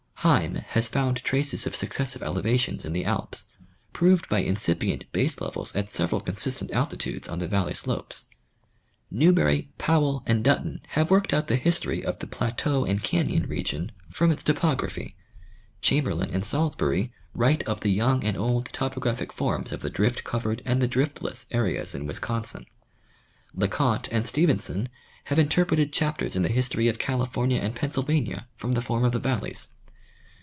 Heim 0.23 0.53
has 0.67 0.87
found 0.87 1.17
traces 1.23 1.65
of 1.65 1.75
successive 1.75 2.21
elevations 2.21 2.85
in 2.85 2.93
the 2.93 3.05
Alps, 3.05 3.47
proved 3.91 4.29
by 4.29 4.37
incipient 4.37 5.11
base 5.11 5.41
levels 5.41 5.75
at 5.75 5.89
several 5.89 6.21
consistent 6.21 6.69
altitudes 6.69 7.27
on 7.27 7.39
the 7.39 7.47
valley 7.47 7.73
slopes. 7.73 8.27
New 9.09 9.31
berry, 9.33 9.71
Powell 9.79 10.21
and 10.27 10.43
Dutton 10.43 10.81
have 10.89 11.09
worked 11.09 11.33
out 11.33 11.47
the 11.47 11.55
history 11.55 12.05
of 12.05 12.19
the 12.19 12.27
plateau 12.27 12.85
and 12.85 13.01
cailon 13.01 13.49
region 13.49 13.91
from 14.11 14.29
its 14.29 14.43
topography; 14.43 15.15
Chamberlin 15.81 16.29
and 16.29 16.45
Salisbury 16.45 17.11
write 17.33 17.63
of 17.63 17.81
the 17.81 17.89
young 17.89 18.23
and 18.23 18.37
old 18.37 18.67
topographic 18.67 19.33
forms 19.33 19.71
of 19.71 19.81
the 19.81 19.89
drift 19.89 20.23
covered 20.23 20.61
and 20.65 20.79
the 20.83 20.87
driftless 20.87 21.47
areas 21.49 21.95
in 21.95 22.05
Wisconsin; 22.05 22.67
LeConte 23.55 24.07
and 24.11 24.27
Stephenson 24.27 24.87
have 25.25 25.39
interpreted 25.39 25.91
chapters 25.91 26.35
in 26.35 26.43
the 26.43 26.49
history 26.49 26.87
of 26.87 26.99
California 26.99 27.59
and 27.59 27.75
Pennsylvania 27.75 28.47
from 28.55 28.73
the 28.73 28.83
form 28.83 29.03
of 29.03 29.13
the 29.13 29.17
valleys. 29.19 29.69